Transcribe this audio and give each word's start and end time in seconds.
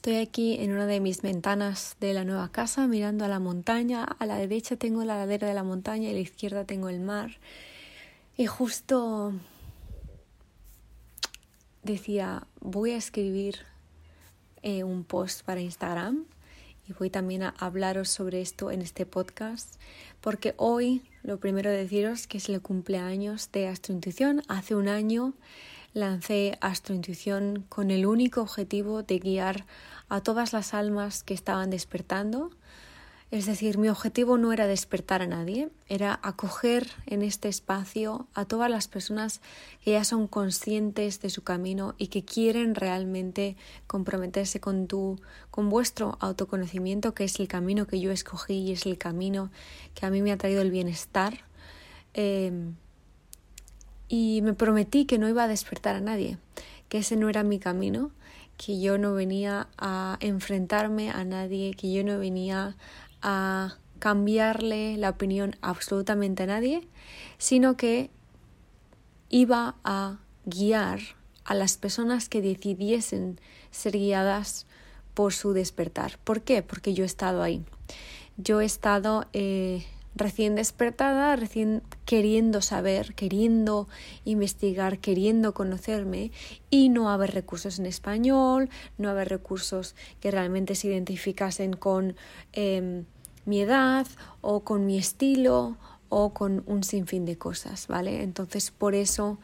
Estoy 0.00 0.16
aquí 0.16 0.54
en 0.54 0.72
una 0.72 0.86
de 0.86 0.98
mis 0.98 1.20
ventanas 1.20 1.98
de 2.00 2.14
la 2.14 2.24
nueva 2.24 2.50
casa 2.50 2.86
mirando 2.86 3.26
a 3.26 3.28
la 3.28 3.38
montaña. 3.38 4.02
A 4.02 4.24
la 4.24 4.36
derecha 4.36 4.76
tengo 4.76 5.04
la 5.04 5.18
ladera 5.18 5.46
de 5.46 5.52
la 5.52 5.62
montaña 5.62 6.08
y 6.08 6.12
a 6.12 6.14
la 6.14 6.20
izquierda 6.20 6.64
tengo 6.64 6.88
el 6.88 7.00
mar. 7.00 7.32
Y 8.34 8.46
justo 8.46 9.34
decía, 11.82 12.46
voy 12.60 12.92
a 12.92 12.96
escribir 12.96 13.56
eh, 14.62 14.84
un 14.84 15.04
post 15.04 15.44
para 15.44 15.60
Instagram 15.60 16.24
y 16.88 16.94
voy 16.94 17.10
también 17.10 17.42
a 17.42 17.54
hablaros 17.58 18.08
sobre 18.08 18.40
esto 18.40 18.70
en 18.70 18.80
este 18.80 19.04
podcast 19.04 19.74
porque 20.22 20.54
hoy 20.56 21.02
lo 21.22 21.38
primero 21.40 21.68
de 21.68 21.76
deciros 21.76 22.26
que 22.26 22.38
es 22.38 22.48
el 22.48 22.62
cumpleaños 22.62 23.52
de 23.52 23.68
Astrointuición. 23.68 24.44
Hace 24.48 24.74
un 24.74 24.88
año 24.88 25.34
lancé 25.92 26.58
Astrointuición 26.60 27.64
con 27.68 27.90
el 27.90 28.06
único 28.06 28.40
objetivo 28.42 29.02
de 29.02 29.18
guiar 29.18 29.66
a 30.08 30.20
todas 30.20 30.52
las 30.52 30.74
almas 30.74 31.22
que 31.22 31.34
estaban 31.34 31.70
despertando. 31.70 32.50
Es 33.30 33.46
decir, 33.46 33.78
mi 33.78 33.88
objetivo 33.88 34.38
no 34.38 34.52
era 34.52 34.66
despertar 34.66 35.22
a 35.22 35.26
nadie, 35.28 35.68
era 35.88 36.18
acoger 36.20 36.88
en 37.06 37.22
este 37.22 37.48
espacio 37.48 38.26
a 38.34 38.44
todas 38.44 38.68
las 38.68 38.88
personas 38.88 39.40
que 39.84 39.92
ya 39.92 40.02
son 40.02 40.26
conscientes 40.26 41.20
de 41.20 41.30
su 41.30 41.44
camino 41.44 41.94
y 41.96 42.08
que 42.08 42.24
quieren 42.24 42.74
realmente 42.74 43.56
comprometerse 43.86 44.58
con 44.58 44.88
tu, 44.88 45.20
con 45.52 45.68
vuestro 45.68 46.18
autoconocimiento, 46.18 47.14
que 47.14 47.22
es 47.22 47.38
el 47.38 47.46
camino 47.46 47.86
que 47.86 48.00
yo 48.00 48.10
escogí 48.10 48.54
y 48.54 48.72
es 48.72 48.84
el 48.84 48.98
camino 48.98 49.52
que 49.94 50.06
a 50.06 50.10
mí 50.10 50.22
me 50.22 50.32
ha 50.32 50.36
traído 50.36 50.62
el 50.62 50.72
bienestar. 50.72 51.38
Eh, 52.14 52.50
y 54.10 54.42
me 54.42 54.54
prometí 54.54 55.06
que 55.06 55.18
no 55.18 55.28
iba 55.28 55.44
a 55.44 55.48
despertar 55.48 55.94
a 55.94 56.00
nadie, 56.00 56.36
que 56.88 56.98
ese 56.98 57.14
no 57.14 57.28
era 57.28 57.44
mi 57.44 57.60
camino, 57.60 58.10
que 58.56 58.80
yo 58.80 58.98
no 58.98 59.14
venía 59.14 59.68
a 59.78 60.18
enfrentarme 60.20 61.10
a 61.10 61.24
nadie, 61.24 61.74
que 61.74 61.92
yo 61.92 62.02
no 62.02 62.18
venía 62.18 62.76
a 63.22 63.76
cambiarle 64.00 64.96
la 64.96 65.10
opinión 65.10 65.54
absolutamente 65.62 66.42
a 66.42 66.46
nadie, 66.46 66.88
sino 67.38 67.76
que 67.76 68.10
iba 69.28 69.76
a 69.84 70.18
guiar 70.44 70.98
a 71.44 71.54
las 71.54 71.76
personas 71.76 72.28
que 72.28 72.42
decidiesen 72.42 73.38
ser 73.70 73.92
guiadas 73.92 74.66
por 75.14 75.32
su 75.34 75.52
despertar. 75.52 76.18
¿Por 76.24 76.42
qué? 76.42 76.62
Porque 76.64 76.94
yo 76.94 77.04
he 77.04 77.06
estado 77.06 77.44
ahí. 77.44 77.64
Yo 78.36 78.60
he 78.60 78.64
estado 78.64 79.26
eh, 79.32 79.86
recién 80.14 80.54
despertada, 80.54 81.36
recién 81.36 81.82
queriendo 82.04 82.62
saber, 82.62 83.14
queriendo 83.14 83.88
investigar, 84.24 84.98
queriendo 84.98 85.54
conocerme 85.54 86.32
y 86.68 86.88
no 86.88 87.10
haber 87.10 87.32
recursos 87.32 87.78
en 87.78 87.86
español, 87.86 88.68
no 88.98 89.08
haber 89.08 89.28
recursos 89.28 89.94
que 90.20 90.30
realmente 90.30 90.74
se 90.74 90.88
identificasen 90.88 91.74
con 91.74 92.16
em, 92.52 93.04
mi 93.44 93.60
edad 93.60 94.06
o 94.40 94.60
con 94.60 94.86
mi 94.86 94.98
estilo 94.98 95.76
o 96.08 96.34
con 96.34 96.64
un 96.66 96.82
sinfín 96.82 97.24
de 97.24 97.38
cosas, 97.38 97.86
¿vale? 97.86 98.22
Entonces 98.22 98.70
por 98.70 98.94
eso 98.94 99.38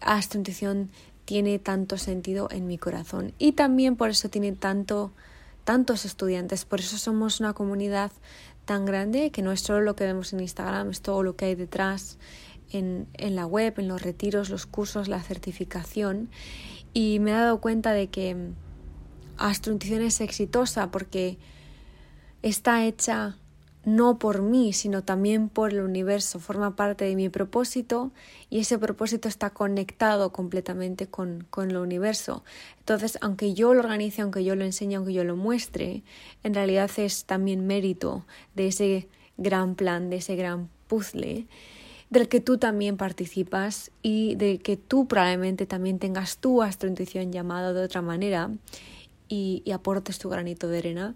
Astro 0.00 0.38
Intuición 0.38 0.90
tiene 1.24 1.58
tanto 1.58 1.96
sentido 1.96 2.48
en 2.50 2.66
mi 2.66 2.76
corazón 2.76 3.32
y 3.38 3.52
también 3.52 3.96
por 3.96 4.10
eso 4.10 4.28
tiene 4.28 4.52
tanto 4.52 5.12
tantos 5.64 6.04
estudiantes, 6.04 6.64
por 6.64 6.80
eso 6.80 6.98
somos 6.98 7.38
una 7.38 7.52
comunidad 7.52 8.10
tan 8.70 8.84
grande 8.84 9.32
que 9.32 9.42
no 9.42 9.50
es 9.50 9.62
solo 9.62 9.80
lo 9.80 9.96
que 9.96 10.04
vemos 10.04 10.32
en 10.32 10.38
Instagram, 10.38 10.90
es 10.90 11.02
todo 11.02 11.24
lo 11.24 11.34
que 11.34 11.46
hay 11.46 11.54
detrás 11.56 12.18
en, 12.70 13.08
en 13.14 13.34
la 13.34 13.44
web, 13.44 13.74
en 13.78 13.88
los 13.88 14.00
retiros, 14.00 14.48
los 14.48 14.64
cursos, 14.64 15.08
la 15.08 15.20
certificación. 15.20 16.30
Y 16.94 17.18
me 17.18 17.32
he 17.32 17.34
dado 17.34 17.60
cuenta 17.60 17.90
de 17.90 18.10
que 18.10 18.36
Astrointuición 19.38 20.02
es 20.02 20.20
exitosa 20.20 20.92
porque 20.92 21.36
está 22.42 22.84
hecha 22.84 23.38
no 23.84 24.18
por 24.18 24.42
mí, 24.42 24.72
sino 24.72 25.02
también 25.02 25.48
por 25.48 25.72
el 25.72 25.80
universo, 25.80 26.38
forma 26.38 26.76
parte 26.76 27.06
de 27.06 27.16
mi 27.16 27.28
propósito 27.28 28.10
y 28.50 28.60
ese 28.60 28.78
propósito 28.78 29.28
está 29.28 29.50
conectado 29.50 30.32
completamente 30.32 31.06
con, 31.06 31.46
con 31.50 31.70
el 31.70 31.78
universo. 31.78 32.44
Entonces, 32.78 33.18
aunque 33.22 33.54
yo 33.54 33.72
lo 33.72 33.80
organice, 33.80 34.22
aunque 34.22 34.44
yo 34.44 34.54
lo 34.54 34.64
enseñe, 34.64 34.96
aunque 34.96 35.14
yo 35.14 35.24
lo 35.24 35.36
muestre, 35.36 36.02
en 36.42 36.54
realidad 36.54 36.90
es 36.96 37.24
también 37.24 37.66
mérito 37.66 38.26
de 38.54 38.68
ese 38.68 39.08
gran 39.38 39.74
plan, 39.74 40.10
de 40.10 40.16
ese 40.16 40.36
gran 40.36 40.68
puzzle 40.86 41.46
del 42.10 42.28
que 42.28 42.40
tú 42.40 42.58
también 42.58 42.96
participas 42.96 43.92
y 44.02 44.34
de 44.34 44.58
que 44.58 44.76
tú 44.76 45.06
probablemente 45.06 45.64
también 45.64 46.00
tengas 46.00 46.38
tu 46.38 46.60
astrointuición 46.60 47.32
llamada 47.32 47.72
de 47.72 47.84
otra 47.84 48.02
manera 48.02 48.50
y, 49.28 49.62
y 49.64 49.70
aportes 49.70 50.18
tu 50.18 50.28
granito 50.28 50.68
de 50.68 50.78
arena. 50.78 51.14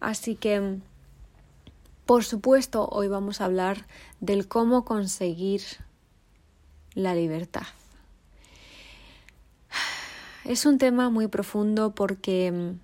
Así 0.00 0.34
que 0.34 0.80
por 2.12 2.24
supuesto, 2.24 2.90
hoy 2.92 3.08
vamos 3.08 3.40
a 3.40 3.46
hablar 3.46 3.86
del 4.20 4.46
cómo 4.46 4.84
conseguir 4.84 5.62
la 6.92 7.14
libertad. 7.14 7.62
Es 10.44 10.66
un 10.66 10.76
tema 10.76 11.08
muy 11.08 11.28
profundo 11.28 11.94
porque 11.94 12.52
mm, 12.52 12.80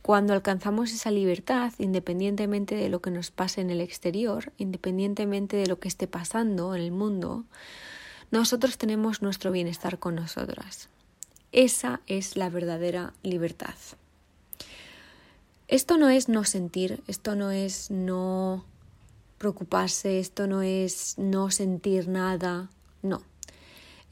cuando 0.00 0.32
alcanzamos 0.32 0.92
esa 0.92 1.10
libertad, 1.10 1.72
independientemente 1.78 2.76
de 2.76 2.88
lo 2.88 3.02
que 3.02 3.10
nos 3.10 3.32
pase 3.32 3.62
en 3.62 3.70
el 3.70 3.80
exterior, 3.80 4.52
independientemente 4.58 5.56
de 5.56 5.66
lo 5.66 5.80
que 5.80 5.88
esté 5.88 6.06
pasando 6.06 6.72
en 6.76 6.82
el 6.82 6.92
mundo, 6.92 7.42
nosotros 8.30 8.78
tenemos 8.78 9.22
nuestro 9.22 9.50
bienestar 9.50 9.98
con 9.98 10.14
nosotras. 10.14 10.88
Esa 11.50 12.00
es 12.06 12.36
la 12.36 12.48
verdadera 12.48 13.12
libertad. 13.24 13.74
Esto 15.68 15.98
no 15.98 16.08
es 16.08 16.28
no 16.28 16.44
sentir, 16.44 17.02
esto 17.08 17.34
no 17.34 17.50
es 17.50 17.90
no 17.90 18.64
preocuparse, 19.38 20.20
esto 20.20 20.46
no 20.46 20.62
es 20.62 21.14
no 21.18 21.50
sentir 21.50 22.06
nada, 22.06 22.70
no. 23.02 23.22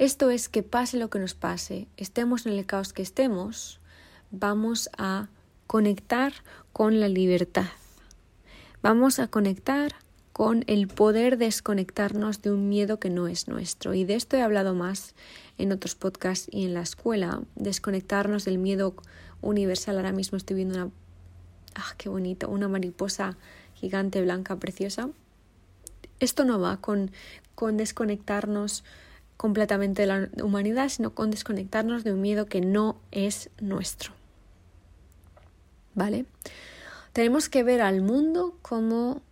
Esto 0.01 0.31
es 0.31 0.49
que 0.49 0.65
pase 0.65 0.97
lo 0.97 1.11
que 1.11 1.21
nos 1.21 1.35
pase, 1.35 1.87
estemos 1.97 2.47
en 2.47 2.55
el 2.55 2.67
caos 2.67 2.93
que 2.93 3.03
estemos, 3.03 3.79
vamos 4.33 4.91
a 4.99 5.29
conectar 5.69 6.33
con 6.73 6.99
la 6.99 7.07
libertad. 7.07 7.69
Vamos 8.83 9.21
a 9.21 9.29
conectar 9.29 9.93
con 10.33 10.65
el 10.67 10.89
poder 10.89 11.39
desconectarnos 11.39 12.43
de 12.43 12.51
un 12.51 12.69
miedo 12.69 12.99
que 12.99 13.11
no 13.11 13.29
es 13.29 13.47
nuestro. 13.47 13.95
Y 13.95 14.05
de 14.05 14.17
esto 14.17 14.37
he 14.37 14.43
hablado 14.43 14.75
más 14.75 15.15
en 15.57 15.71
otros 15.71 15.95
podcasts 15.95 16.49
y 16.51 16.65
en 16.65 16.75
la 16.75 16.83
escuela, 16.83 17.43
desconectarnos 17.55 18.45
del 18.45 18.59
miedo 18.59 18.97
universal. 19.41 19.97
Ahora 19.97 20.11
mismo 20.11 20.37
estoy 20.37 20.57
viendo 20.57 20.75
una 20.75 20.91
¡Ah, 21.75 21.95
qué 21.97 22.09
bonito! 22.09 22.49
Una 22.49 22.69
mariposa 22.69 23.37
gigante, 23.75 24.23
blanca, 24.23 24.57
preciosa. 24.57 25.11
Esto 26.21 26.45
no 26.45 26.61
va 26.61 26.79
con, 26.79 27.11
con 27.55 27.77
desconectarnos 27.77 28.85
completamente 29.37 30.03
de 30.03 30.09
la 30.09 30.29
humanidad, 30.43 30.89
sino 30.89 31.15
con 31.15 31.31
desconectarnos 31.31 32.05
de 32.05 32.13
un 32.13 32.21
miedo 32.21 32.47
que 32.47 32.61
no 32.61 32.97
es 33.11 33.51
nuestro. 33.61 34.13
¿Vale? 35.95 36.27
Tenemos 37.13 37.49
que 37.49 37.63
ver 37.63 37.83
al 37.83 38.03
mundo 38.03 38.59
como 38.63 39.23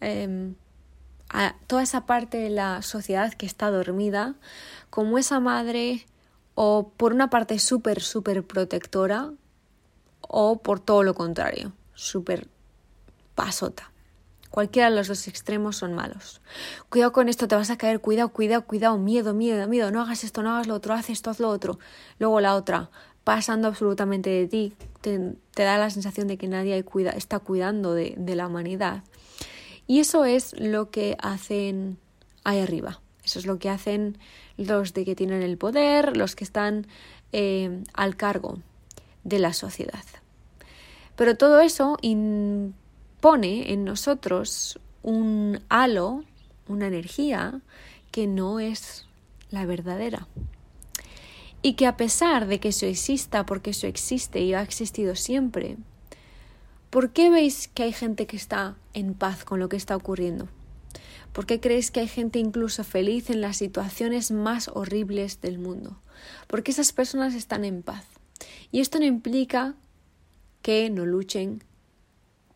em, 0.00 0.54
a 1.28 1.56
toda 1.66 1.82
esa 1.82 2.06
parte 2.06 2.38
de 2.38 2.50
la 2.50 2.82
sociedad 2.82 3.32
que 3.34 3.46
está 3.46 3.70
dormida, 3.70 4.34
como 4.90 5.18
esa 5.18 5.40
madre 5.40 6.06
o 6.54 6.92
por 6.96 7.12
una 7.12 7.30
parte 7.30 7.58
súper, 7.58 8.02
súper 8.02 8.46
protectora, 8.46 9.32
o 10.28 10.62
por 10.62 10.80
todo 10.80 11.02
lo 11.02 11.14
contrario, 11.14 11.72
súper 11.94 12.48
pasota. 13.34 13.90
Cualquiera 14.50 14.88
de 14.88 14.96
los 14.96 15.08
dos 15.08 15.28
extremos 15.28 15.76
son 15.76 15.92
malos. 15.92 16.40
Cuidado 16.88 17.12
con 17.12 17.28
esto, 17.28 17.46
te 17.46 17.54
vas 17.56 17.70
a 17.70 17.76
caer, 17.76 18.00
cuidado, 18.00 18.30
cuidado, 18.30 18.64
cuidado, 18.64 18.96
miedo, 18.96 19.34
miedo, 19.34 19.68
miedo, 19.68 19.90
no 19.90 20.00
hagas 20.00 20.24
esto, 20.24 20.42
no 20.42 20.54
hagas 20.54 20.66
lo 20.66 20.74
otro, 20.74 20.94
haz 20.94 21.10
esto, 21.10 21.30
haz 21.30 21.40
lo 21.40 21.50
otro. 21.50 21.78
Luego 22.18 22.40
la 22.40 22.54
otra, 22.54 22.90
pasando 23.22 23.68
absolutamente 23.68 24.30
de 24.30 24.46
ti, 24.46 24.72
te, 25.02 25.18
da 25.54 25.76
la 25.76 25.90
sensación 25.90 26.26
de 26.26 26.38
que 26.38 26.48
nadie 26.48 26.82
está 27.14 27.38
cuidando 27.40 27.92
de, 27.92 28.14
de, 28.16 28.34
la 28.34 28.46
humanidad. 28.46 29.04
Y 29.86 30.00
eso 30.00 30.24
es 30.24 30.58
lo 30.58 30.90
que 30.90 31.16
hacen 31.20 31.98
ahí 32.44 32.60
arriba. 32.60 33.00
Eso 33.24 33.38
es 33.38 33.46
lo 33.46 33.58
que 33.58 33.68
hacen 33.68 34.16
los 34.56 34.94
de 34.94 35.04
que 35.04 35.14
tienen 35.14 35.42
el 35.42 35.58
poder, 35.58 36.16
los 36.16 36.34
que 36.34 36.44
están 36.44 36.86
eh, 37.32 37.82
al 37.92 38.16
cargo 38.16 38.58
de 39.26 39.40
la 39.40 39.52
sociedad. 39.52 40.04
Pero 41.16 41.36
todo 41.36 41.60
eso 41.60 41.98
impone 42.00 43.72
en 43.72 43.84
nosotros 43.84 44.78
un 45.02 45.60
halo, 45.68 46.24
una 46.68 46.86
energía 46.86 47.60
que 48.12 48.26
no 48.26 48.60
es 48.60 49.06
la 49.50 49.66
verdadera. 49.66 50.28
Y 51.60 51.74
que 51.74 51.86
a 51.86 51.96
pesar 51.96 52.46
de 52.46 52.60
que 52.60 52.68
eso 52.68 52.86
exista, 52.86 53.44
porque 53.46 53.70
eso 53.70 53.88
existe 53.88 54.40
y 54.40 54.54
ha 54.54 54.62
existido 54.62 55.16
siempre, 55.16 55.76
¿por 56.90 57.10
qué 57.10 57.30
veis 57.30 57.68
que 57.68 57.82
hay 57.82 57.92
gente 57.92 58.26
que 58.26 58.36
está 58.36 58.76
en 58.94 59.14
paz 59.14 59.44
con 59.44 59.58
lo 59.58 59.68
que 59.68 59.76
está 59.76 59.96
ocurriendo? 59.96 60.48
¿Por 61.32 61.46
qué 61.46 61.60
creéis 61.60 61.90
que 61.90 62.00
hay 62.00 62.08
gente 62.08 62.38
incluso 62.38 62.84
feliz 62.84 63.28
en 63.30 63.40
las 63.40 63.56
situaciones 63.56 64.30
más 64.30 64.68
horribles 64.68 65.40
del 65.40 65.58
mundo? 65.58 66.00
Porque 66.46 66.70
esas 66.70 66.92
personas 66.92 67.34
están 67.34 67.64
en 67.64 67.82
paz. 67.82 68.04
Y 68.70 68.80
esto 68.80 68.98
no 68.98 69.04
implica 69.04 69.74
que 70.62 70.90
no 70.90 71.06
luchen 71.06 71.62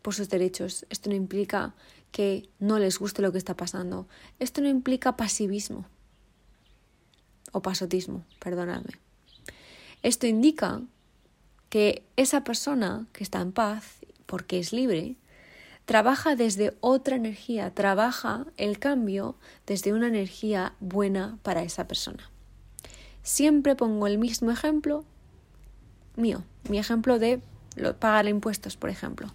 por 0.02 0.14
sus 0.14 0.28
derechos. 0.28 0.86
Esto 0.90 1.10
no 1.10 1.16
implica 1.16 1.74
que 2.12 2.48
no 2.58 2.78
les 2.78 2.98
guste 2.98 3.22
lo 3.22 3.32
que 3.32 3.38
está 3.38 3.56
pasando. 3.56 4.08
Esto 4.38 4.60
no 4.60 4.68
implica 4.68 5.16
pasivismo 5.16 5.86
o 7.52 7.62
pasotismo, 7.62 8.24
perdonadme. 8.38 8.94
Esto 10.02 10.26
indica 10.26 10.82
que 11.68 12.04
esa 12.16 12.42
persona 12.42 13.06
que 13.12 13.22
está 13.22 13.40
en 13.40 13.52
paz, 13.52 14.00
porque 14.26 14.58
es 14.58 14.72
libre, 14.72 15.16
trabaja 15.84 16.36
desde 16.36 16.76
otra 16.80 17.16
energía, 17.16 17.74
trabaja 17.74 18.46
el 18.56 18.78
cambio 18.78 19.36
desde 19.66 19.92
una 19.92 20.08
energía 20.08 20.74
buena 20.80 21.38
para 21.42 21.62
esa 21.62 21.86
persona. 21.86 22.30
Siempre 23.22 23.76
pongo 23.76 24.06
el 24.06 24.18
mismo 24.18 24.50
ejemplo 24.50 25.04
mío, 26.20 26.42
mi 26.68 26.78
ejemplo 26.78 27.18
de 27.18 27.40
pagar 27.98 28.26
impuestos, 28.28 28.76
por 28.76 28.90
ejemplo. 28.90 29.28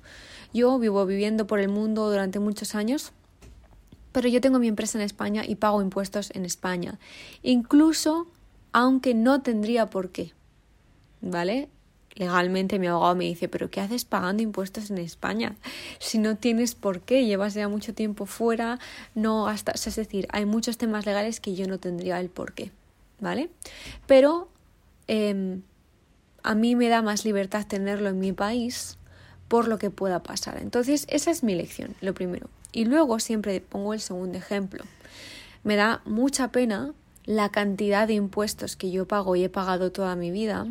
Yo 0.54 0.78
vivo 0.80 1.06
viviendo 1.06 1.48
por 1.48 1.60
el 1.60 1.70
mundo 1.70 2.10
durante 2.10 2.40
muchos 2.40 2.76
años, 2.76 3.12
pero 4.12 4.30
yo 4.30 4.40
tengo 4.40 4.60
mi 4.60 4.68
empresa 4.68 4.98
en 4.98 5.04
España 5.04 5.44
y 5.46 5.56
pago 5.56 5.82
impuestos 5.82 6.32
en 6.34 6.46
España, 6.46 7.00
incluso 7.44 8.28
aunque 8.72 9.14
no 9.14 9.42
tendría 9.42 9.90
por 9.90 10.12
qué. 10.12 10.34
¿Vale? 11.22 11.70
Legalmente 12.14 12.80
mi 12.80 12.88
abogado 12.88 13.16
me 13.16 13.26
dice, 13.26 13.50
pero 13.50 13.70
¿qué 13.70 13.82
haces 13.82 14.06
pagando 14.06 14.42
impuestos 14.42 14.90
en 14.90 15.00
España? 15.00 15.58
Si 16.00 16.18
no 16.18 16.38
tienes 16.38 16.74
por 16.74 17.02
qué, 17.02 17.26
llevas 17.26 17.54
ya 17.56 17.68
mucho 17.68 17.94
tiempo 17.94 18.26
fuera, 18.26 18.80
no 19.16 19.44
gastas, 19.44 19.86
es 19.88 19.98
decir, 19.98 20.28
hay 20.32 20.46
muchos 20.46 20.78
temas 20.78 21.06
legales 21.06 21.42
que 21.42 21.56
yo 21.56 21.68
no 21.68 21.78
tendría 21.78 22.22
el 22.22 22.30
por 22.30 22.54
qué, 22.54 22.72
¿vale? 23.20 23.50
Pero 24.08 24.48
em, 25.08 25.62
a 26.46 26.54
mí 26.54 26.76
me 26.76 26.90
da 26.90 27.02
más 27.02 27.26
libertad 27.26 27.66
tenerlo 27.66 28.10
en 28.10 28.20
mi 28.20 28.32
país 28.32 29.00
por 29.48 29.68
lo 29.68 29.80
que 29.80 29.90
pueda 29.90 30.22
pasar. 30.22 30.62
Entonces, 30.62 31.08
esa 31.10 31.32
es 31.32 31.44
mi 31.44 31.56
lección, 31.56 31.96
lo 32.02 32.14
primero. 32.14 32.50
Y 32.72 32.86
luego 32.86 33.20
siempre 33.20 33.62
pongo 33.62 33.96
el 33.96 34.00
segundo 34.00 34.38
ejemplo. 34.38 34.84
Me 35.64 35.76
da 35.76 36.04
mucha 36.06 36.52
pena 36.52 36.94
la 37.26 37.50
cantidad 37.50 38.08
de 38.08 38.14
impuestos 38.14 38.76
que 38.76 38.92
yo 38.92 39.08
pago 39.08 39.36
y 39.36 39.44
he 39.44 39.50
pagado 39.50 39.92
toda 39.92 40.16
mi 40.16 40.30
vida, 40.30 40.68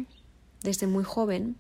desde 0.63 0.87
muy 0.87 1.03
joven, 1.03 1.57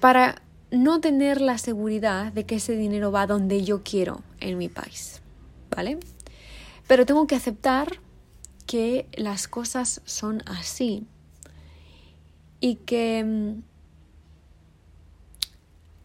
para 0.00 0.42
no 0.72 1.00
tener 1.00 1.40
la 1.40 1.58
seguridad 1.58 2.32
de 2.32 2.46
que 2.46 2.56
ese 2.56 2.76
dinero 2.76 3.12
va 3.12 3.28
donde 3.28 3.62
yo 3.62 3.84
quiero 3.84 4.22
en 4.40 4.58
mi 4.58 4.68
país. 4.68 5.22
¿Vale? 5.70 5.98
Pero 6.88 7.06
tengo 7.06 7.28
que 7.28 7.36
aceptar 7.36 8.00
que 8.66 9.06
las 9.14 9.46
cosas 9.46 10.00
son 10.04 10.42
así 10.46 11.06
y 12.64 12.76
que 12.76 13.22
mm, 13.22 13.62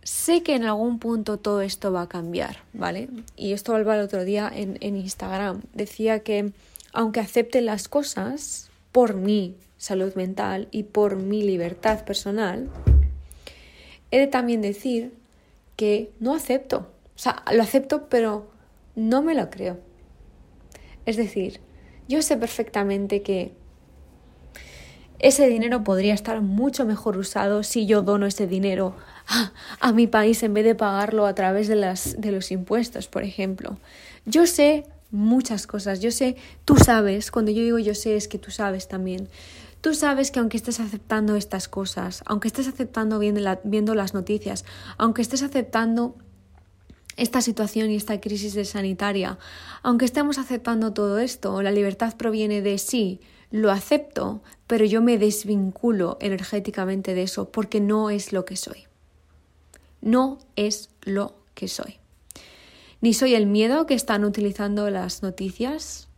sé 0.03 0.43
que 0.43 0.55
en 0.55 0.65
algún 0.65 0.99
punto 0.99 1.39
todo 1.39 1.61
esto 1.61 1.93
va 1.93 2.01
a 2.01 2.09
cambiar, 2.09 2.57
¿vale? 2.73 3.07
Y 3.37 3.53
esto 3.53 3.73
Alba 3.75 3.95
el 3.95 4.01
otro 4.01 4.25
día 4.25 4.51
en, 4.53 4.77
en 4.81 4.97
Instagram 4.97 5.61
decía 5.73 6.19
que 6.19 6.51
aunque 6.91 7.21
acepte 7.21 7.61
las 7.61 7.87
cosas 7.87 8.69
por 8.91 9.13
mi 9.13 9.55
salud 9.77 10.13
mental 10.15 10.67
y 10.71 10.83
por 10.83 11.15
mi 11.15 11.43
libertad 11.43 12.03
personal, 12.03 12.69
he 14.11 14.19
de 14.19 14.27
también 14.27 14.61
decir 14.61 15.13
que 15.77 16.11
no 16.19 16.35
acepto. 16.35 16.91
O 17.15 17.19
sea, 17.19 17.41
lo 17.53 17.63
acepto, 17.63 18.09
pero 18.09 18.51
no 18.97 19.21
me 19.21 19.33
lo 19.33 19.49
creo. 19.49 19.79
Es 21.05 21.15
decir, 21.15 21.61
yo 22.09 22.21
sé 22.21 22.35
perfectamente 22.35 23.21
que 23.21 23.53
ese 25.19 25.47
dinero 25.47 25.83
podría 25.83 26.13
estar 26.13 26.41
mucho 26.41 26.85
mejor 26.85 27.17
usado 27.17 27.63
si 27.63 27.85
yo 27.85 28.01
dono 28.01 28.25
ese 28.25 28.47
dinero 28.47 28.95
a, 29.79 29.91
mi 29.91 30.07
país 30.07 30.41
en 30.43 30.53
vez 30.53 30.65
de 30.65 30.75
pagarlo 30.75 31.25
a 31.25 31.35
través 31.35 31.67
de, 31.67 31.75
las, 31.75 32.19
de 32.19 32.31
los 32.31 32.51
impuestos, 32.51 33.07
por 33.07 33.23
ejemplo. 33.23 33.77
Yo 34.25 34.47
sé 34.47 34.85
muchas 35.11 35.67
cosas, 35.67 35.99
yo 35.99 36.11
sé, 36.11 36.37
tú 36.65 36.77
sabes, 36.77 37.31
cuando 37.31 37.51
yo 37.51 37.63
digo 37.63 37.79
yo 37.79 37.95
sé 37.95 38.15
es 38.15 38.27
que 38.27 38.39
tú 38.39 38.51
sabes 38.51 38.87
también. 38.87 39.27
Tú 39.81 39.93
sabes 39.93 40.31
que 40.31 40.39
aunque 40.39 40.57
estés 40.57 40.79
aceptando 40.79 41.35
estas 41.35 41.69
cosas, 41.69 42.21
aunque 42.25 42.49
estés 42.49 42.67
aceptando 42.67 43.17
viendo, 43.17 43.41
viendo 43.63 43.95
las 43.95 44.13
noticias, 44.13 44.65
aunque 44.97 45.21
estés 45.21 45.41
aceptando 45.41 46.15
esta 47.15 47.41
situación 47.41 47.91
y 47.91 47.95
esta 47.95 48.19
crisis 48.19 48.69
sanitaria, 48.69 49.37
aunque 49.81 50.05
estemos 50.05 50.37
aceptando 50.37 50.93
todo 50.93 51.19
esto, 51.19 51.61
la 51.61 51.71
libertad 51.71 52.15
proviene 52.17 52.61
de 52.61 52.77
sí, 52.77 53.21
lo 53.51 53.71
acepto, 53.71 54.41
pero 54.67 54.85
yo 54.85 55.01
me 55.01 55.17
desvinculo 55.17 56.17
energéticamente 56.21 57.13
de 57.13 57.23
eso 57.23 57.51
porque 57.51 57.79
no 57.79 58.09
es 58.09 58.31
lo 58.31 58.45
que 58.45 58.55
soy. 58.55 58.85
No 60.01 60.37
es 60.55 60.89
lo 61.01 61.35
que 61.55 61.67
soy. 61.67 61.97
Ni 63.01 63.13
soy 63.13 63.33
el 63.33 63.47
miedo 63.47 63.85
que 63.85 63.93
están 63.93 64.23
utilizando 64.23 64.89
las 64.89 65.23
noticias 65.23 66.09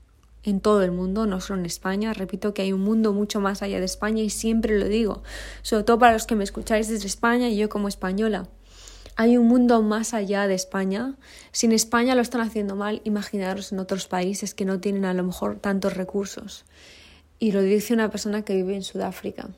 en 0.43 0.59
todo 0.59 0.81
el 0.81 0.91
mundo, 0.91 1.27
no 1.27 1.39
solo 1.39 1.59
en 1.59 1.65
España. 1.65 2.13
Repito 2.13 2.53
que 2.53 2.63
hay 2.63 2.73
un 2.73 2.81
mundo 2.81 3.13
mucho 3.13 3.39
más 3.39 3.61
allá 3.61 3.79
de 3.79 3.85
España 3.85 4.23
y 4.23 4.29
siempre 4.29 4.77
lo 4.77 4.87
digo, 4.87 5.23
sobre 5.61 5.83
todo 5.83 5.99
para 5.99 6.13
los 6.13 6.25
que 6.25 6.35
me 6.35 6.43
escucháis 6.43 6.89
desde 6.89 7.07
España 7.07 7.49
y 7.49 7.57
yo 7.57 7.69
como 7.69 7.87
española. 7.87 8.49
Hay 9.15 9.37
un 9.37 9.47
mundo 9.47 9.81
más 9.81 10.13
allá 10.13 10.47
de 10.47 10.55
España. 10.55 11.15
Si 11.51 11.67
en 11.67 11.73
España 11.73 12.15
lo 12.15 12.21
están 12.21 12.41
haciendo 12.41 12.75
mal, 12.75 13.01
imaginaros 13.03 13.71
en 13.71 13.79
otros 13.79 14.07
países 14.07 14.53
que 14.55 14.65
no 14.65 14.79
tienen 14.79 15.05
a 15.05 15.13
lo 15.13 15.23
mejor 15.23 15.59
tantos 15.59 15.95
recursos 15.95 16.65
y 17.41 17.51
lo 17.51 17.63
dice 17.63 17.95
una 17.95 18.11
persona 18.11 18.43
que 18.43 18.55
vive 18.55 18.75
en 18.75 18.83
Sudáfrica. 18.83 19.49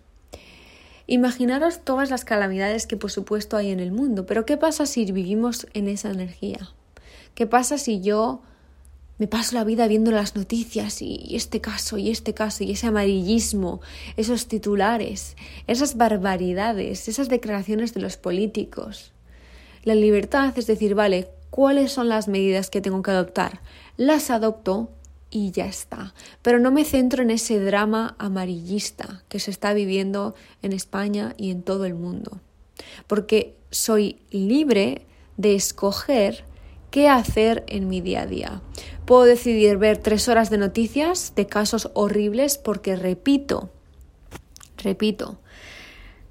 Imaginaros 1.06 1.83
todas 1.83 2.09
las 2.09 2.24
calamidades 2.24 2.88
que 2.88 2.95
por 2.95 3.12
supuesto 3.12 3.57
hay 3.57 3.71
en 3.71 3.81
el 3.81 3.91
mundo, 3.91 4.25
pero 4.25 4.45
¿qué 4.45 4.56
pasa 4.56 4.85
si 4.85 5.03
vivimos 5.12 5.68
en 5.74 5.89
esa 5.89 6.09
energía? 6.09 6.69
¿Qué 7.35 7.45
pasa 7.45 7.77
si 7.77 8.00
yo 8.00 8.41
me 9.18 9.27
paso 9.27 9.56
la 9.56 9.65
vida 9.65 9.85
viendo 9.88 10.12
las 10.12 10.33
noticias 10.38 11.01
y 11.01 11.35
este 11.35 11.59
caso 11.59 11.97
y 11.97 12.09
este 12.09 12.33
caso 12.33 12.63
y 12.63 12.71
ese 12.71 12.88
amarillismo, 12.88 13.81
esos 14.15 14.47
titulares, 14.47 15.36
esas 15.68 15.97
barbaridades, 15.97 17.09
esas 17.09 17.27
declaraciones 17.27 17.94
de 17.94 18.00
los 18.00 18.15
políticos? 18.15 19.12
La 19.83 19.94
libertad 19.94 20.57
es 20.57 20.68
decir, 20.68 20.95
vale, 20.95 21.27
¿cuáles 21.50 21.91
son 21.91 22.07
las 22.07 22.29
medidas 22.29 22.69
que 22.69 22.79
tengo 22.79 23.03
que 23.03 23.12
adoptar? 23.12 23.59
Las 23.97 24.29
adopto 24.29 24.89
y 25.33 25.50
ya 25.51 25.65
está. 25.65 26.13
Pero 26.44 26.59
no 26.59 26.71
me 26.71 26.85
centro 26.85 27.24
en 27.24 27.31
ese 27.31 27.59
drama 27.59 28.15
amarillista 28.19 29.24
que 29.30 29.39
se 29.39 29.50
está 29.50 29.74
viviendo 29.74 30.35
en 30.62 30.74
España 30.74 31.33
y 31.38 31.50
en 31.50 31.63
todo 31.63 31.85
el 31.85 31.95
mundo. 31.95 32.39
Porque 33.07 33.55
soy 33.72 34.19
libre 34.29 35.07
de 35.36 35.55
escoger 35.55 36.46
qué 36.91 37.10
hacer 37.10 37.63
en 37.67 37.89
mi 37.89 38.00
día 38.00 38.22
a 38.22 38.25
día. 38.27 38.62
Puedo 39.05 39.24
decidir 39.24 39.77
ver 39.77 39.98
tres 39.98 40.29
horas 40.29 40.51
de 40.51 40.60
noticias 40.60 41.34
de 41.36 41.48
casos 41.48 41.89
horribles 41.96 42.60
porque 42.60 42.96
repito, 42.96 43.72
repito, 44.77 45.39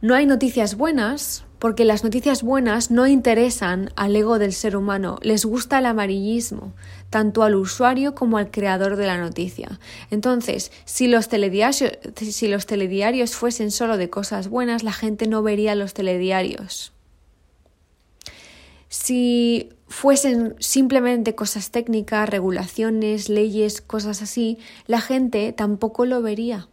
no 0.01 0.15
hay 0.15 0.27
noticias 0.27 0.77
buenas 0.77 1.45
porque 1.63 1.85
las 1.85 2.03
noticias 2.03 2.43
buenas 2.43 2.91
no 2.91 3.07
interesan 3.07 3.93
al 3.95 4.17
ego 4.17 4.41
del 4.41 4.53
ser 4.53 4.77
humano, 4.77 5.21
les 5.23 5.45
gusta 5.45 5.79
el 5.79 5.87
amarillismo, 5.87 6.73
tanto 7.09 7.45
al 7.45 7.55
usuario 7.55 8.17
como 8.17 8.37
al 8.37 8.51
creador 8.51 8.97
de 8.97 9.07
la 9.07 9.17
noticia. 9.17 9.79
Entonces, 10.11 10.73
si 10.87 11.07
los, 11.07 11.29
telediarios, 11.29 13.37
fuesen 13.37 13.71
solo 13.71 13.97
de 13.97 14.11
cosas 14.11 14.49
buenas, 14.49 14.83
la 14.83 14.93
gente 14.93 15.29
no 15.29 15.45
vería 15.45 15.77
los 15.77 15.95
telediarios. 15.95 16.93
Si 18.89 19.69
fuesen 19.87 20.57
simplemente 20.59 21.37
cosas 21.37 21.71
técnicas, 21.71 22.29
regulaciones, 22.29 23.29
leyes, 23.29 23.81
cosas 23.81 24.21
así, 24.21 24.59
la 24.89 25.01
gente 25.01 25.53
tampoco 25.53 26.07
lo 26.07 26.23
vería. 26.23 26.67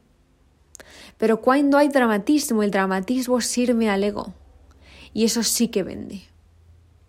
Pero 1.19 1.41
cuando 1.41 1.77
hay 1.77 1.89
dramatismo, 1.89 2.63
el 2.63 2.71
dramatismo 2.71 3.39
sirve 3.39 3.87
al 3.87 4.03
ego 4.03 4.33
y 5.13 5.25
eso 5.25 5.43
sí 5.43 5.67
que 5.67 5.83
vende. 5.83 6.23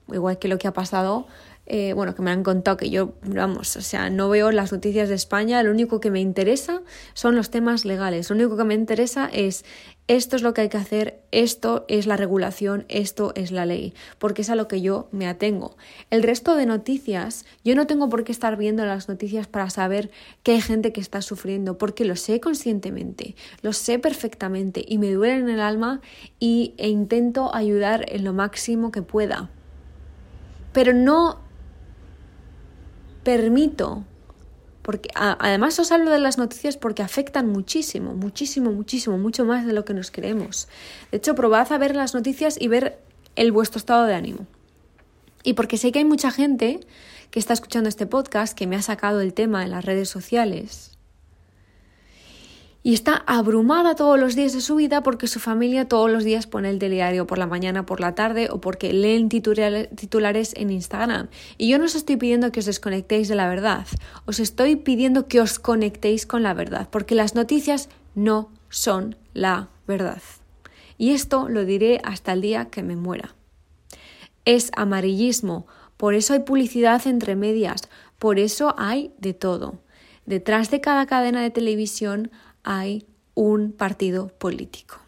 Igual 0.09 0.39
que 0.39 0.49
lo 0.49 0.59
que 0.59 0.69
ha 0.69 0.73
pasado, 0.73 1.27
eh, 1.73 1.93
bueno, 1.93 2.17
que 2.17 2.23
me 2.23 2.33
han 2.33 2.43
contado 2.43 2.77
que 2.77 2.91
yo, 2.91 3.13
vamos, 3.23 3.77
o 3.77 3.81
sea, 3.81 4.11
no 4.11 4.29
veo 4.29 4.51
las 4.51 4.73
noticias 4.73 5.09
de 5.09 5.15
España, 5.15 5.63
lo 5.63 5.71
único 5.71 6.01
que 6.01 6.11
me 6.11 6.21
interesa 6.21 6.83
son 7.15 7.37
los 7.37 7.51
temas 7.51 7.85
legales, 7.85 8.29
lo 8.29 8.35
único 8.35 8.57
que 8.57 8.65
me 8.65 8.75
interesa 8.75 9.31
es 9.33 9.65
esto 10.09 10.35
es 10.35 10.43
lo 10.43 10.53
que 10.53 10.63
hay 10.63 10.69
que 10.69 10.79
hacer, 10.79 11.21
esto 11.31 11.85
es 11.87 12.09
la 12.09 12.17
regulación, 12.17 12.87
esto 12.89 13.33
es 13.37 13.53
la 13.53 13.67
ley, 13.67 13.95
porque 14.19 14.43
es 14.43 14.51
a 14.51 14.57
lo 14.57 14.67
que 14.67 14.81
yo 14.81 15.07
me 15.13 15.29
atengo. 15.29 15.77
El 16.11 16.25
resto 16.25 16.57
de 16.57 16.67
noticias, 16.67 17.45
yo 17.65 17.77
no 17.77 17.87
tengo 17.87 18.09
por 18.09 18.25
qué 18.25 18.33
estar 18.33 18.57
viendo 18.57 18.85
las 18.85 19.09
noticias 19.09 19.47
para 19.47 19.71
saber 19.71 20.11
que 20.43 20.51
hay 20.51 20.61
gente 20.61 20.93
que 20.93 21.01
está 21.01 21.23
sufriendo, 21.23 21.79
porque 21.79 22.05
lo 22.05 22.17
sé 22.17 22.41
conscientemente, 22.41 23.37
lo 23.63 23.73
sé 23.73 24.01
perfectamente 24.01 24.85
y 24.85 24.99
me 24.99 25.13
duele 25.13 25.37
en 25.37 25.49
el 25.49 25.61
alma 25.61 26.01
y, 26.41 26.75
e 26.79 26.89
intento 26.89 27.55
ayudar 27.55 28.07
en 28.09 28.25
lo 28.25 28.33
máximo 28.33 28.91
que 28.91 29.03
pueda. 29.03 29.51
Pero 30.73 30.93
no 30.93 31.49
permito 33.31 34.05
Porque 34.83 35.09
además 35.15 35.79
os 35.79 35.93
hablo 35.93 36.11
de 36.11 36.19
las 36.19 36.37
noticias 36.37 36.77
porque 36.77 37.03
afectan 37.03 37.49
muchísimo, 37.49 38.15
muchísimo, 38.15 38.73
muchísimo, 38.73 39.19
mucho 39.19 39.45
más 39.45 39.65
de 39.67 39.73
lo 39.73 39.85
que 39.85 39.95
nos 39.95 40.11
creemos. 40.11 40.67
De 41.13 41.19
hecho, 41.19 41.37
probad 41.37 41.71
a 41.71 41.79
ver 41.79 41.95
las 41.95 42.13
noticias 42.13 42.57
y 42.61 42.67
ver 42.67 42.99
el 43.37 43.53
vuestro 43.53 43.79
estado 43.79 44.05
de 44.05 44.15
ánimo. 44.15 44.47
Y 45.45 45.53
porque 45.53 45.77
sé 45.77 45.93
que 45.93 46.01
hay 46.01 46.05
mucha 46.05 46.33
gente 46.33 46.81
que 47.31 47.39
está 47.39 47.53
escuchando 47.53 47.89
este 47.89 48.07
podcast 48.07 48.57
que 48.57 48.67
me 48.67 48.75
ha 48.75 48.83
sacado 48.83 49.21
el 49.21 49.33
tema 49.33 49.63
en 49.63 49.71
las 49.71 49.85
redes 49.85 50.09
sociales 50.09 50.90
y 52.83 52.95
está 52.95 53.23
abrumada 53.27 53.95
todos 53.95 54.19
los 54.19 54.35
días 54.35 54.55
de 54.55 54.61
su 54.61 54.77
vida 54.77 55.03
porque 55.03 55.27
su 55.27 55.39
familia 55.39 55.87
todos 55.87 56.11
los 56.11 56.25
días 56.25 56.47
pone 56.47 56.71
el 56.71 56.79
diario 56.79 57.27
por 57.27 57.39
la 57.39 57.47
mañana, 57.47 57.85
por 57.85 58.01
la 58.01 58.15
tarde 58.15 58.49
o 58.51 58.61
porque 58.61 58.93
leen 58.93 59.29
titulares 59.29 60.55
en 60.57 60.71
Instagram. 60.71 61.29
Y 61.59 61.69
yo 61.69 61.79
no 61.79 61.85
os 61.85 61.95
estoy 61.95 62.17
pidiendo 62.17 62.53
que 62.53 62.61
os 62.61 62.67
desconectéis 62.67 63.29
de 63.29 63.35
la 63.35 63.49
verdad, 63.49 63.87
os 64.25 64.41
estoy 64.41 64.77
pidiendo 64.77 65.29
que 65.29 65.41
os 65.41 65.59
conectéis 65.59 66.25
con 66.25 66.43
la 66.43 66.55
verdad, 66.55 66.89
porque 66.91 67.15
las 67.15 67.35
noticias 67.35 67.91
no 68.15 68.51
son 68.71 69.17
la 69.35 69.69
verdad. 69.87 70.23
Y 70.97 71.11
esto 71.11 71.49
lo 71.49 71.65
diré 71.65 72.01
hasta 72.05 72.33
el 72.33 72.41
día 72.41 72.67
que 72.67 72.83
me 72.83 72.97
muera. 72.97 73.35
Es 74.47 74.71
amarillismo, 74.75 75.67
por 75.97 76.15
eso 76.15 76.33
hay 76.33 76.41
publicidad 76.41 77.07
entre 77.07 77.37
medias, 77.37 77.83
por 78.19 78.39
eso 78.39 78.75
hay 78.79 79.13
de 79.19 79.35
todo. 79.35 79.81
Detrás 80.25 80.71
de 80.71 80.81
cada 80.81 81.07
cadena 81.07 81.43
de 81.43 81.51
televisión 81.51 82.31
hay 82.63 83.07
un 83.35 83.73
partido 83.73 84.29
político. 84.29 84.99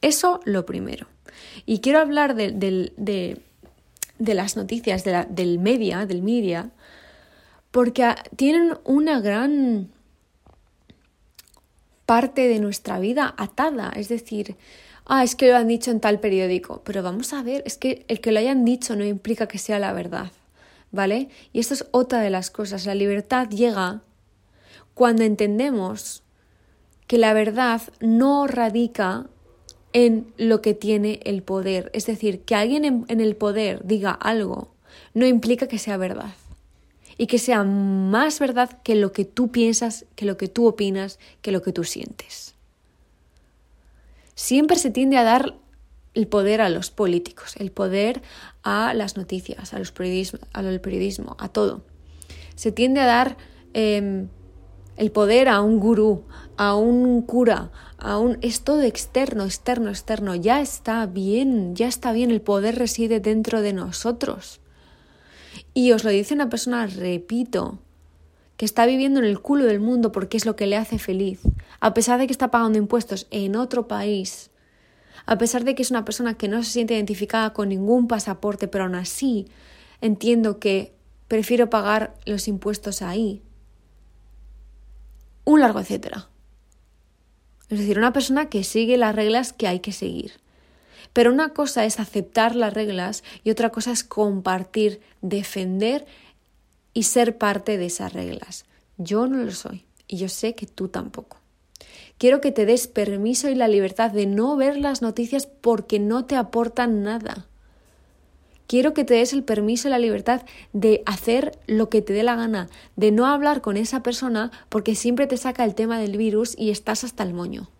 Eso 0.00 0.40
lo 0.44 0.64
primero. 0.64 1.06
Y 1.66 1.80
quiero 1.80 1.98
hablar 1.98 2.34
de, 2.34 3.42
las 4.18 4.56
noticias, 4.56 5.04
del 5.04 5.58
media, 5.58 6.06
del 6.06 6.22
media, 6.22 6.70
porque 7.70 8.14
tienen 8.36 8.74
una 8.84 9.20
gran 9.20 9.90
parte 12.06 12.48
de 12.48 12.58
nuestra 12.58 12.98
vida 12.98 13.34
atada. 13.36 13.92
Es 13.94 14.08
decir, 14.08 14.56
ah, 15.04 15.24
es 15.24 15.34
que 15.34 15.48
lo 15.48 15.56
han 15.56 15.68
dicho 15.68 15.90
en 15.90 16.00
tal 16.00 16.20
periódico. 16.20 16.82
Pero 16.84 17.02
vamos 17.02 17.32
a 17.32 17.42
ver, 17.42 17.62
es 17.66 17.76
que 17.76 18.04
el 18.08 18.20
que 18.20 18.32
lo 18.32 18.38
hayan 18.38 18.64
dicho 18.64 18.96
no 18.96 19.04
implica 19.04 19.48
que 19.48 19.58
sea 19.58 19.78
la 19.78 19.92
verdad. 19.92 20.32
¿Vale? 20.90 21.28
Y 21.52 21.60
esto 21.60 21.74
es 21.74 21.84
otra 21.90 22.20
de 22.20 22.30
las 22.30 22.50
cosas. 22.50 22.86
La 22.86 22.94
libertad 22.94 23.50
llega 23.50 24.00
cuando 24.98 25.22
entendemos 25.22 26.24
que 27.06 27.18
la 27.18 27.32
verdad 27.32 27.82
no 28.00 28.48
radica 28.48 29.26
en 29.92 30.34
lo 30.36 30.60
que 30.60 30.74
tiene 30.74 31.20
el 31.22 31.44
poder. 31.44 31.88
Es 31.94 32.06
decir, 32.06 32.40
que 32.40 32.56
alguien 32.56 33.06
en, 33.06 33.20
el 33.20 33.36
poder 33.36 33.80
diga 33.84 34.10
algo 34.10 34.74
no 35.14 35.24
implica 35.24 35.68
que 35.68 35.78
sea 35.78 35.98
verdad. 35.98 36.34
Y 37.16 37.28
que 37.28 37.38
sea 37.38 37.62
más 37.62 38.40
verdad 38.40 38.82
que 38.82 38.96
lo 38.96 39.12
que 39.12 39.24
tú 39.24 39.52
piensas, 39.52 40.04
que 40.16 40.24
lo 40.24 40.36
que 40.36 40.48
tú 40.48 40.66
opinas, 40.66 41.20
que 41.42 41.52
lo 41.52 41.62
que 41.62 41.72
tú 41.72 41.84
sientes. 41.84 42.56
Siempre 44.34 44.78
se 44.78 44.90
tiende 44.90 45.16
a 45.16 45.22
dar 45.22 45.54
el 46.14 46.26
poder 46.26 46.60
a 46.60 46.70
los 46.70 46.90
políticos, 46.90 47.54
el 47.58 47.70
poder 47.70 48.20
a 48.64 48.94
las 48.94 49.16
noticias, 49.16 49.74
a 49.74 49.78
los 49.78 49.92
periodismo, 49.92 50.40
al 50.52 50.80
periodismo, 50.80 51.36
a 51.38 51.48
todo. 51.48 51.84
Se 52.56 52.72
tiende 52.72 52.98
a 52.98 53.06
dar 53.06 53.36
em, 53.74 54.28
el 54.98 55.12
poder 55.12 55.48
a 55.48 55.62
un 55.62 55.78
gurú, 55.78 56.24
a 56.56 56.74
un 56.74 57.22
cura, 57.22 57.70
a 57.98 58.18
un... 58.18 58.36
es 58.42 58.62
todo 58.62 58.82
externo, 58.82 59.44
externo, 59.44 59.90
externo. 59.90 60.34
Ya 60.34 60.60
está 60.60 61.06
bien, 61.06 61.76
ya 61.76 61.86
está 61.86 62.12
bien, 62.12 62.32
el 62.32 62.40
poder 62.40 62.76
reside 62.76 63.20
dentro 63.20 63.62
de 63.62 63.72
nosotros. 63.72 64.60
Y 65.72 65.92
os 65.92 66.02
lo 66.02 66.10
dice 66.10 66.34
una 66.34 66.50
persona, 66.50 66.88
repito, 66.88 67.78
que 68.56 68.64
está 68.64 68.86
viviendo 68.86 69.20
en 69.20 69.26
el 69.26 69.40
culo 69.40 69.66
del 69.66 69.78
mundo 69.78 70.10
porque 70.10 70.36
es 70.36 70.44
lo 70.44 70.56
que 70.56 70.66
le 70.66 70.76
hace 70.76 70.98
feliz, 70.98 71.40
a 71.78 71.94
pesar 71.94 72.18
de 72.18 72.26
que 72.26 72.32
está 72.32 72.50
pagando 72.50 72.76
impuestos 72.76 73.28
en 73.30 73.54
otro 73.54 73.86
país, 73.86 74.50
a 75.26 75.38
pesar 75.38 75.62
de 75.62 75.76
que 75.76 75.82
es 75.82 75.92
una 75.92 76.04
persona 76.04 76.34
que 76.34 76.48
no 76.48 76.64
se 76.64 76.72
siente 76.72 76.94
identificada 76.94 77.52
con 77.52 77.68
ningún 77.68 78.08
pasaporte, 78.08 78.66
pero 78.66 78.84
aún 78.84 78.96
así 78.96 79.46
entiendo 80.00 80.58
que 80.58 80.92
prefiero 81.28 81.70
pagar 81.70 82.14
los 82.26 82.48
impuestos 82.48 83.00
ahí 83.00 83.42
un 85.48 85.60
largo 85.60 85.80
etcétera. 85.80 86.28
Es 87.70 87.78
decir, 87.78 87.98
una 87.98 88.12
persona 88.12 88.50
que 88.50 88.64
sigue 88.64 88.98
las 88.98 89.14
reglas 89.14 89.54
que 89.54 89.66
hay 89.66 89.80
que 89.80 89.92
seguir. 89.92 90.32
Pero 91.14 91.32
una 91.32 91.54
cosa 91.54 91.86
es 91.86 92.00
aceptar 92.00 92.54
las 92.54 92.74
reglas 92.74 93.24
y 93.44 93.50
otra 93.50 93.70
cosa 93.70 93.90
es 93.92 94.04
compartir, 94.04 95.00
defender 95.22 96.06
y 96.92 97.04
ser 97.04 97.38
parte 97.38 97.78
de 97.78 97.86
esas 97.86 98.12
reglas. 98.12 98.66
Yo 98.98 99.26
no 99.26 99.42
lo 99.42 99.52
soy 99.52 99.86
y 100.06 100.18
yo 100.18 100.28
sé 100.28 100.54
que 100.54 100.66
tú 100.66 100.88
tampoco. 100.88 101.38
Quiero 102.18 102.42
que 102.42 102.52
te 102.52 102.66
des 102.66 102.86
permiso 102.86 103.48
y 103.48 103.54
la 103.54 103.68
libertad 103.68 104.10
de 104.10 104.26
no 104.26 104.54
ver 104.54 104.76
las 104.76 105.00
noticias 105.00 105.46
porque 105.46 105.98
no 105.98 106.26
te 106.26 106.36
aportan 106.36 107.02
nada. 107.02 107.46
Quiero 108.68 108.92
que 108.92 109.04
te 109.04 109.14
des 109.14 109.32
el 109.32 109.44
permiso 109.44 109.88
y 109.88 109.90
la 109.90 109.98
libertad 109.98 110.42
de 110.74 111.02
hacer 111.06 111.58
lo 111.66 111.88
que 111.88 112.02
te 112.02 112.12
dé 112.12 112.22
la 112.22 112.36
gana, 112.36 112.68
de 112.96 113.10
no 113.10 113.26
hablar 113.26 113.62
con 113.62 113.78
esa 113.78 114.02
persona 114.02 114.52
porque 114.68 114.94
siempre 114.94 115.26
te 115.26 115.38
saca 115.38 115.64
el 115.64 115.74
tema 115.74 115.98
del 115.98 116.18
virus 116.18 116.54
y 116.56 116.68
estás 116.68 117.02
hasta 117.02 117.22
el 117.22 117.32
moño. 117.32 117.70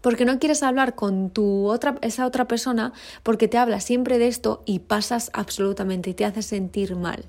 Porque 0.00 0.24
no 0.24 0.38
quieres 0.38 0.62
hablar 0.62 0.94
con 0.94 1.28
tu 1.28 1.66
otra, 1.66 1.98
esa 2.00 2.26
otra 2.26 2.48
persona 2.48 2.94
porque 3.22 3.46
te 3.46 3.58
habla 3.58 3.80
siempre 3.80 4.18
de 4.18 4.28
esto 4.28 4.62
y 4.64 4.78
pasas 4.78 5.30
absolutamente 5.34 6.08
y 6.08 6.14
te 6.14 6.24
hace 6.24 6.40
sentir 6.40 6.96
mal. 6.96 7.26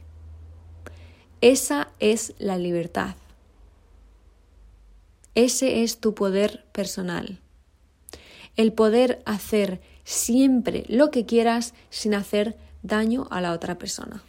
Esa 1.41 1.89
es 1.99 2.35
la 2.37 2.57
libertad. 2.57 3.15
Ese 5.35 5.83
es 5.83 5.99
tu 5.99 6.15
poder 6.15 6.63
personal. 6.71 7.41
El 8.55 8.71
poder 8.71 9.21
hacer 9.25 9.81
siempre 10.07 10.85
lo 10.87 11.11
que 11.11 11.25
quieras 11.25 11.73
sin 11.89 12.15
hacer 12.15 12.55
daño 12.81 13.27
a 13.29 13.41
la 13.41 13.51
otra 13.51 13.77
persona. 13.77 14.23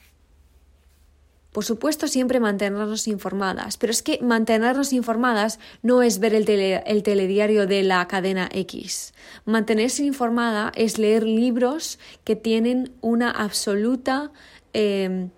Por 1.53 1.65
supuesto, 1.65 2.09
siempre 2.09 2.41
mantenernos 2.41 3.07
informadas, 3.07 3.79
pero 3.79 3.93
es 3.93 4.03
que 4.03 4.19
mantenernos 4.21 4.93
informadas 4.93 5.61
no 5.83 6.03
es 6.03 6.19
ver 6.19 6.35
el, 6.35 6.45
telediario 6.45 7.69
de 7.69 7.85
la 7.85 8.09
cadena 8.09 8.49
X. 8.53 9.15
Mantenerse 9.45 10.05
informada 10.05 10.73
es 10.75 10.99
leer 10.99 11.23
libros 11.23 12.01
que 12.25 12.35
tienen 12.35 12.93
una 13.01 13.31
absoluta 13.31 14.33
em, 14.73 15.31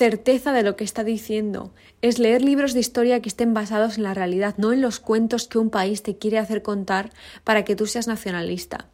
certeza 0.00 0.54
de 0.54 0.62
lo 0.62 0.76
que 0.76 0.84
está 0.84 1.04
diciendo. 1.04 1.74
Es 2.00 2.18
leer 2.18 2.40
libros 2.40 2.72
de 2.72 2.80
historia 2.80 3.20
que 3.20 3.28
estén 3.28 3.52
basados 3.52 3.98
en 3.98 4.04
la 4.04 4.14
realidad, 4.14 4.54
no 4.56 4.72
en 4.72 4.80
los 4.80 4.98
cuentos 4.98 5.46
que 5.46 5.58
un 5.58 5.68
país 5.68 6.02
te 6.02 6.16
quiere 6.16 6.38
hacer 6.38 6.62
contar 6.62 7.10
para 7.44 7.66
que 7.66 7.76
tú 7.76 7.84
seas 7.84 8.08
nacionalista 8.08 8.88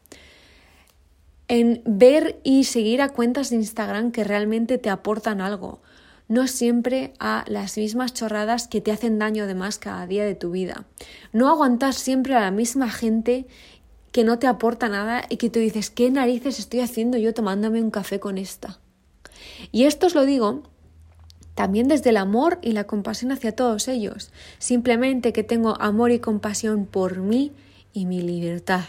en 1.46 1.80
ver 1.84 2.40
y 2.42 2.64
seguir 2.64 3.00
a 3.00 3.10
cuentas 3.10 3.50
de 3.50 3.56
Instagram 3.56 4.10
que 4.10 4.24
realmente 4.24 4.78
te 4.78 4.90
aportan 4.90 5.40
algo, 5.40 5.80
no 6.26 6.48
siempre 6.48 7.12
a 7.20 7.44
las 7.46 7.78
mismas 7.78 8.12
chorradas 8.12 8.66
que 8.66 8.80
te 8.80 8.90
hacen 8.90 9.20
daño 9.20 9.44
además 9.44 9.78
cada 9.78 10.08
día 10.08 10.24
de 10.24 10.34
tu 10.34 10.50
vida. 10.50 10.86
No 11.32 11.48
aguantar 11.48 11.94
siempre 11.94 12.34
a 12.34 12.40
la 12.40 12.50
misma 12.50 12.90
gente 12.90 13.46
que 14.10 14.24
no 14.24 14.40
te 14.40 14.48
aporta 14.48 14.88
nada 14.88 15.22
y 15.28 15.36
que 15.36 15.50
tú 15.50 15.60
dices, 15.60 15.88
¿qué 15.88 16.10
narices 16.10 16.58
estoy 16.58 16.80
haciendo 16.80 17.16
yo 17.16 17.32
tomándome 17.32 17.80
un 17.80 17.92
café 17.92 18.18
con 18.18 18.38
esta? 18.38 18.80
Y 19.70 19.84
esto 19.84 20.08
os 20.08 20.16
lo 20.16 20.24
digo 20.24 20.64
también 21.56 21.88
desde 21.88 22.10
el 22.10 22.18
amor 22.18 22.58
y 22.60 22.72
la 22.72 22.84
compasión 22.84 23.32
hacia 23.32 23.56
todos 23.56 23.88
ellos, 23.88 24.30
simplemente 24.58 25.32
que 25.32 25.42
tengo 25.42 25.80
amor 25.80 26.10
y 26.10 26.18
compasión 26.18 26.84
por 26.84 27.16
mí 27.16 27.50
y 27.94 28.04
mi 28.04 28.20
libertad. 28.20 28.84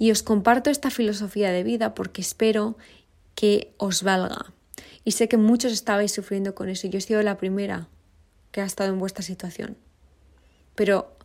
Y 0.00 0.10
os 0.10 0.24
comparto 0.24 0.70
esta 0.70 0.90
filosofía 0.90 1.52
de 1.52 1.62
vida 1.62 1.94
porque 1.94 2.20
espero 2.20 2.76
que 3.36 3.72
os 3.78 4.02
valga. 4.02 4.52
Y 5.04 5.12
sé 5.12 5.28
que 5.28 5.36
muchos 5.36 5.72
estabais 5.72 6.10
sufriendo 6.10 6.56
con 6.56 6.68
eso. 6.68 6.88
Yo 6.88 6.98
he 6.98 7.02
sido 7.02 7.22
la 7.22 7.38
primera 7.38 7.86
que 8.50 8.60
ha 8.60 8.64
estado 8.64 8.92
en 8.92 8.98
vuestra 8.98 9.22
situación. 9.22 9.76
Pero 10.74 11.16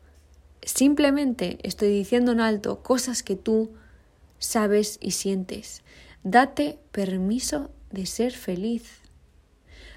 simplemente 0.62 1.58
estoy 1.64 1.90
diciendo 1.90 2.34
en 2.34 2.40
alto 2.40 2.84
cosas 2.84 3.24
que 3.24 3.36
tú 3.36 3.72
sabes 4.38 5.00
y 5.02 5.10
sientes. 5.12 5.82
Date 6.24 6.78
permiso 6.92 7.72
de 7.90 8.06
ser 8.06 8.32
feliz. 8.32 9.09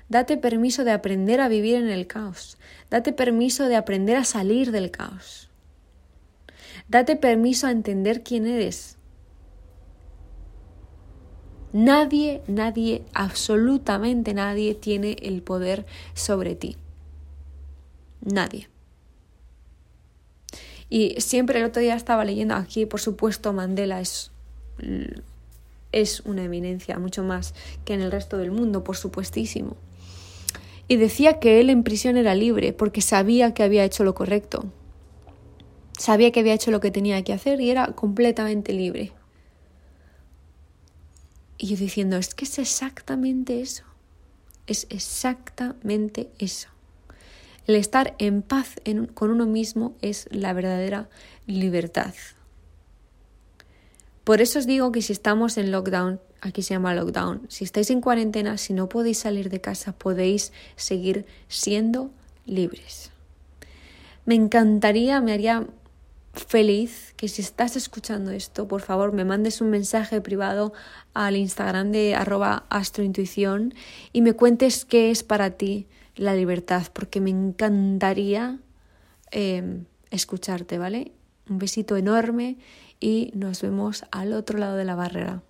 Date 0.09 0.37
permiso 0.37 0.85
de 0.85 0.92
aprender 0.92 1.40
a 1.40 1.49
vivir 1.49 1.76
en 1.76 1.88
el 1.88 2.06
caos. 2.06 2.59
Date 2.90 3.12
permiso 3.12 3.68
de 3.68 3.76
aprender 3.76 4.16
a 4.16 4.25
salir 4.25 4.73
del 4.73 4.90
caos. 4.90 5.49
Date 6.88 7.16
permiso 7.16 7.66
a 7.66 7.71
entender 7.71 8.23
quién 8.23 8.47
eres. 8.47 8.99
Nadie, 11.73 12.42
nadie, 12.47 13.02
absolutamente 13.14 14.35
nadie 14.35 14.75
tiene 14.75 15.16
el 15.23 15.42
poder 15.42 15.87
sobre 16.12 16.54
ti. 16.54 16.76
Nadie. 18.21 18.68
Y 20.90 21.18
siempre 21.23 21.61
el 21.61 21.64
otro 21.64 21.80
día 21.80 21.94
estaba 21.94 22.26
leyendo 22.26 22.54
aquí, 22.54 22.85
por 22.85 23.00
supuesto, 23.00 23.54
Mandela 23.54 24.00
es 24.00 24.30
es 25.92 26.21
una 26.21 26.44
eminencia, 26.44 26.99
mucho 26.99 27.23
más 27.23 27.54
que 27.85 27.94
en 27.94 28.00
el 28.00 28.11
resto 28.11 28.38
del 28.38 28.50
mundo, 28.50 28.82
por 28.82 28.97
supuestísimo. 28.97 29.76
Y 30.92 30.96
decía 30.96 31.40
que 31.40 31.58
él 31.58 31.70
en 31.70 31.84
prisión 31.84 32.18
era 32.18 32.34
libre 32.34 32.75
porque 32.75 33.00
sabía 33.00 33.54
que 33.54 33.62
había 33.62 33.82
hecho 33.82 34.04
lo 34.04 34.14
correcto. 34.14 34.70
Sabía 35.99 36.32
que 36.32 36.40
había 36.40 36.52
hecho 36.52 36.70
lo 36.70 36.80
que 36.80 36.90
tenía 36.90 37.25
que 37.25 37.32
hacer 37.32 37.62
y 37.62 37.70
era 37.70 37.87
completamente 37.92 38.75
libre. 38.75 39.11
Y 41.56 41.68
yo 41.68 41.78
diciendo, 41.78 42.18
es 42.18 42.34
que 42.34 42.44
es 42.44 42.58
exactamente 42.58 43.62
eso. 43.62 43.84
Es 44.66 44.87
exactamente 44.90 46.28
eso. 46.38 46.68
El 47.66 47.76
estar 47.76 48.14
en 48.18 48.42
paz 48.42 48.75
con 49.14 49.30
uno 49.30 49.46
mismo 49.46 49.94
es 50.02 50.28
la 50.30 50.52
verdadera 50.52 51.08
libertad. 51.46 52.12
Por 54.25 54.42
eso 54.42 54.58
os 54.58 54.66
digo 54.66 54.92
que 54.92 55.00
si 55.00 55.14
estamos 55.14 55.56
en 55.56 55.70
lockdown, 55.70 56.20
aquí 56.42 56.62
se 56.62 56.75
llama 56.75 56.94
lockdown, 56.94 57.46
si 57.49 57.64
estáis 57.64 57.88
en 57.90 58.00
cuarentena, 58.00 58.58
si 58.58 58.75
no 58.75 58.88
podéis 58.88 59.18
salir 59.18 59.49
de 59.49 59.61
casa, 59.61 59.92
podéis 59.92 60.52
seguir 60.76 61.25
siendo 61.49 62.11
libres. 62.44 63.11
Me 64.26 64.34
encantaría, 64.34 65.20
me 65.20 65.32
haría 65.32 65.66
feliz 66.32 67.14
que 67.16 67.28
si 67.28 67.42
estás 67.42 67.76
escuchando 67.76 68.32
esto, 68.32 68.66
por 68.66 68.80
favor 68.80 69.12
me 69.12 69.25
mandes 69.25 69.61
un 69.61 69.70
mensaje 69.70 70.20
privado 70.20 70.72
al 71.14 71.37
Instagram 71.37 71.92
de 71.92 72.14
arroba 72.14 72.64
astrointuición 72.70 73.75
y 74.12 74.22
me 74.22 74.32
cuentes 74.32 74.84
qué 74.84 75.11
es 75.11 75.22
para 75.22 75.50
ti 75.50 75.87
la 76.16 76.34
libertad, 76.34 76.87
porque 76.92 77.20
me 77.20 77.30
encantaría 77.30 78.58
em, 79.30 79.84
escucharte, 80.11 80.78
¿vale? 80.78 81.12
Un 81.49 81.58
besito 81.58 81.96
enorme 81.96 82.58
y 82.99 83.30
nos 83.34 83.62
vemos 83.62 84.04
al 84.11 84.32
otro 84.32 84.58
lado 84.58 84.76
de 84.76 84.84
la 84.84 84.94
barrera. 84.94 85.42